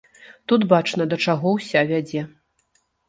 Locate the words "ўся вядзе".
1.59-2.21